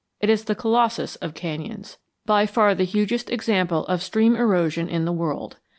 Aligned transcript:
It 0.19 0.31
is 0.31 0.45
the 0.45 0.55
Colossus 0.55 1.15
of 1.17 1.35
canyons, 1.35 1.99
by 2.25 2.47
far 2.47 2.73
the 2.73 2.85
hugest 2.85 3.29
example 3.29 3.85
of 3.85 4.01
stream 4.01 4.35
erosion 4.35 4.89
in 4.89 5.05
the 5.05 5.13
world. 5.13 5.57